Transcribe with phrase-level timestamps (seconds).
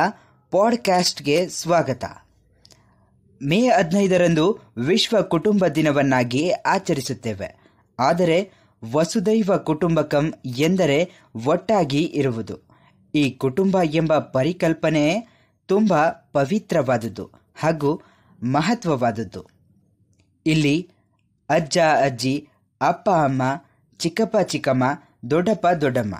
[0.51, 2.05] ಪಾಡ್ಕ್ಯಾಸ್ಟ್ಗೆ ಸ್ವಾಗತ.
[3.43, 7.57] ಮೇ ಹದಿನೈದರಂದು ವಿಶ್ವ ಕುಟುಂಬ ದಿನವನ್ನಾಗಿ ಆಚರಿಸುತ್ತೇವೆ.
[7.99, 8.53] ಆದರೆ
[8.93, 11.13] ವಸುದೈವ ಕುಟುಂಬಕಂ ಎಂದರೆ
[11.47, 12.69] ಒಟ್ಟಾಗಿ ಇರುವುದು.
[13.15, 15.29] ಈ ಕುಟುಂಬ ಎಂಬ ಪರಿಕಲ್ಪನೆ
[15.67, 18.03] ತುಂಬ ಪವಿತ್ರವಾದುದು ಹಾಗೂ
[18.43, 19.43] ಮಹತ್ವವಾದದ್ದು.
[20.47, 20.89] ಇಲ್ಲಿ
[21.49, 22.49] ಅಜ್ಜ, ಅಜ್ಜಿ,
[22.81, 23.43] ಅಪ್ಪ, ಅಮ್ಮ,
[23.99, 24.85] ಚಿಕ್ಕಪ್ಪ, ಚಿಕ್ಕಮ್ಮ,
[25.31, 26.15] ದೊಡ್ಡಪ್ಪ, ದೊಡ್ಡಮ್ಮ,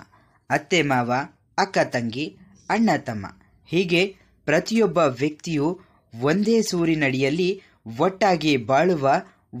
[0.49, 1.11] ಅತ್ತೆ, ಮಾವ,
[1.57, 2.37] ಅಕ್ಕ, ತಂಗಿ,
[2.69, 3.25] ಅಣ್ಣ, ತಮ್ಮ.
[3.65, 4.15] ಹೀಗೆ
[4.45, 5.79] ಪ್ರತಿಯೊಬ್ಬ ವ್ಯಕ್ತಿಯು
[6.21, 7.61] ಒಂದೇ ಸೂರಿನಡಿಯಲ್ಲಿ
[7.99, 9.11] ಒಟ್ಟಾಗಿ ಬಾಳುವ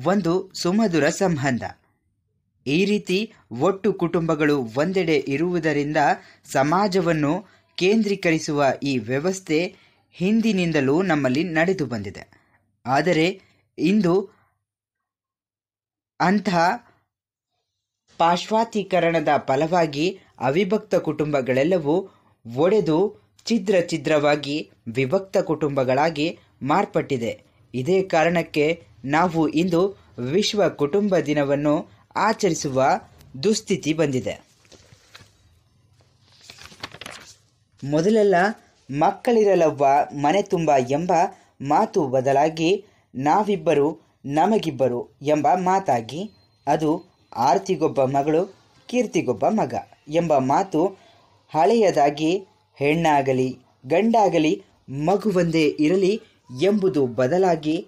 [0.05, 1.63] ಒಂದು ಸುಮಧುರ ಸಂಬಂಧ.
[2.67, 5.97] ಈ ರೀತಿ ಒಟ್ಟು ಕುಟುಂಬಗಳು ಒಂದೆಡೆ ಇರುವುದರಿಂದ
[6.51, 7.45] ಸಮಾಜವನ್ನು
[7.77, 9.59] ಕೇಂದ್ರೀಕರಿಸುವ ಈ ವ್ಯವಸ್ಥೆ
[10.11, 12.23] ಹಿಂದಿನಿಂದಲೂ ನಮ್ಮಲ್ಲಿ ನಡೆದು ಬಂದಿದೆ.
[12.85, 13.41] ಆದರೆ
[13.77, 14.29] ಇಂದು
[16.19, 16.91] ಅಂತಹ
[18.17, 22.09] ಪಾಶ್ವಾತೀಕರಣದ ಫಲವಾಗಿ ಅವಿಭಕ್ತ ಕುಟುಂಬಗಳೆಲ್ಲವೂ
[22.55, 27.43] ಒಡೆದು ಛಿದ್ರ ಛಿದ್ರವಾಗಿ ವಿಭಕ್ತ ಕುಟುಂಬಗಳಾಗಿ ಮಾರ್ಪಟ್ಟಿದೆ.
[27.73, 29.97] ಇದೇ ಕಾರಣಕ್ಕೆ ನಾವು ಇಂದು
[30.31, 32.83] ವಿಶ್ವ ಕುಟುಂಬ ದಿನವನ್ನು ಆಚರಿಸುವ
[33.43, 34.41] ದುಸ್ಥಿತಿ ಬಂದಿದೆ.
[37.83, 38.35] ಮೊದಲೆಲ್ಲ
[38.89, 41.11] ಮಕ್ಕಳಿರಲವ್ವ, ಮನೆ ತುಂಬ ಎಂಬ
[41.61, 43.87] ಮಾತು ಬದಲಾಗಿ ನಾವಿಬ್ಬರು
[44.25, 46.21] ನಮಗಿಬ್ಬರು ಎಂಬ ಮಾತಾಗಿ,
[46.67, 46.91] ಅದು
[47.35, 48.41] ಆರ್ತಿಗೊಬ್ಬ ಮಗಳು,
[48.89, 49.73] ಕೀರ್ತಿಗೊಬ್ಬ ಮಗ
[50.09, 50.81] ಎಂಬ ಮಾತು
[51.51, 52.31] ಹಳೆಯದಾಗಿ
[52.77, 53.57] ಹೆಣ್ಣಾಗಲಿ,
[53.87, 56.21] ಗಂಡಾಗಲಿ ಮಗುವೊಂದೇ ಇರಲಿ
[56.61, 57.85] ಎಂಬುದು ಬದಲಾಗಿ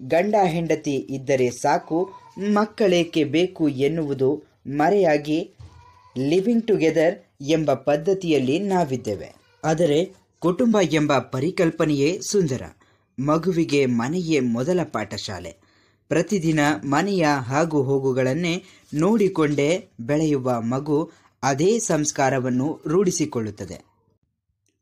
[0.00, 1.98] ಗಂಡ ಹೆಂಡತಿ ಇದ್ದರೆ ಸಾಕು,
[2.38, 5.38] ಮಕ್ಕಳೇಕೆ ಬೇಕು ಎನ್ನುವುದು ಮರೆಯಾಗಿ
[6.18, 7.14] ಲಿವಿಂಗ್ ಟುಗೆದರ್
[7.48, 9.34] ಎಂಬ ಪದ್ಧತಿಯಲ್ಲಿ ನಾವಿದ್ದೇವೆ.
[9.64, 12.62] ಆದರೆ ಕುಟುಂಬ ಎಂಬ ಪರಿಕಲ್ಪನೆಯೇ ಸುಂದರ.
[13.18, 15.56] ಮಗುವಿಗೆ ಮನೆಯೇ ಮೊದಲ ಪಾಠಶಾಲೆ.
[16.08, 21.10] ಪ್ರತಿದಿನ ಮನೆಯ ಹಾಗೂ ಹೋಗುಗಳನ್ನೇ ನೋಡಿಕೊಂಡೇ ಬೆಳೆಯುವ ಮಗು
[21.42, 23.84] ಅದೇ ಸಂಸ್ಕಾರವನ್ನು ರೂಢಿಸಿಕೊಳ್ಳುತ್ತದೆ.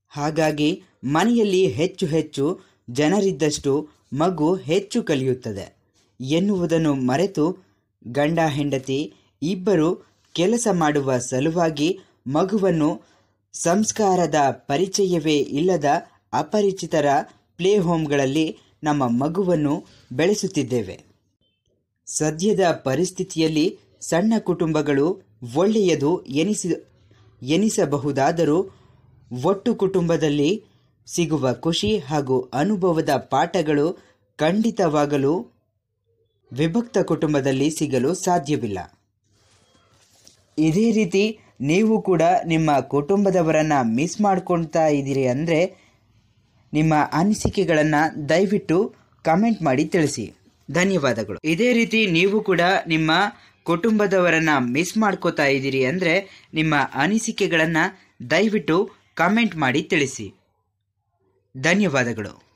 [0.09, 5.77] ಹಾಗಾಗಿ ಮನೆಯಲ್ಲಿ ಹೆಚ್ಚು ಹೆಚ್ಚು ಜನರಿದ್ದಷ್ಟು ಮಗು ಹೆಚ್ಚು ಕಲಿಯುತ್ತದೆ.
[6.21, 7.59] ಎನ್ನುವುದನ್ನು ಮರೆತು
[8.07, 13.03] ಗಂಡ ಹೆಂಡತಿ ಇಬ್ಬರು ಕೆಲಸ ಮಾಡುವ ಸಲುವಾಗಿ ಮಗುವನ್ನು
[13.55, 15.85] ಸಂಸ್ಕಾರದ ಪರಿಚಯವೇ ಇಲ್ಲದ
[16.33, 17.07] ಅಪರಿಚಿತರ
[17.57, 21.05] ಪ್ಲೇ ಹೋಮ್ಗಳಲ್ಲಿ ನಮ್ಮ ಮಗುವನ್ನು ಬೆಳೆಸುತ್ತಿದ್ದೇವೆ.
[22.07, 25.23] ಸದ್ಯದ ಪರಿಸ್ಥಿತಿಯಲ್ಲಿ ಸಣ್ಣ ಕುಟುಂಬಗಳು
[25.55, 26.69] ಒಳ್ಳೆಯದು ಎನಿಸಿ,
[27.43, 28.71] ಎನಿಸಬಹುದಾದರೂ
[29.45, 30.65] ಒಟ್ಟು ಕುಟುಂಬದಲ್ಲಿ
[31.07, 33.99] ಸಿಗುವ ಖುಷಿ ಹಾಗೂ ಅನುಭವದ ಪಾಠಗಳು
[34.37, 35.47] ಖಂಡಿತವಾಗಲು
[36.53, 38.99] ವಿಭಕ್ತ ಕುಟುಂಬದಲ್ಲಿ ಸಿಗಲು ಸಾಧ್ಯವಿಲ್ಲ.
[40.59, 45.61] ಇದೇ ರೀತಿ ನೀವು ಕೂಡ ನಿಮ್ಮ ಕುಟುಂಬದವರನ್ನು ಮಿಸ್ ಮಾಡ್ಕೊಳ್ತಾ ಇದ್ದೀರಿ ಅಂದರೆ
[46.73, 48.79] ನಿಮ್ಮ ಅನಿಸಿಕೆಗಳನ್ನು ದಯವಿಟ್ಟು
[49.25, 50.25] ಕಮೆಂಟ್ ಮಾಡಿ ತಿಳಿಸಿ.
[50.71, 51.39] ಧನ್ಯವಾದಗಳು.
[51.45, 53.11] ಇದೇ ರೀತಿ ನೀವು ಕೂಡ ನಿಮ್ಮ
[53.67, 56.15] ಕುಟುಂಬದವರನ್ನು ಮಿಸ್ ಮಾಡ್ಕೋತಾ ಇದ್ದೀರಿ ಅಂದರೆ
[56.55, 57.85] ನಿಮ್ಮ ಅನಿಸಿಕೆಗಳನ್ನು
[58.31, 60.27] ದಯವಿಟ್ಟು ಕಮೆಂಟ್ ಮಾಡಿ ತಿಳಿಸಿ.
[61.55, 62.54] ಧನ್ಯವಾದಗಳು.